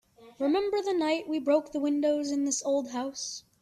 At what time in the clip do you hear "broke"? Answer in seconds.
1.37-1.73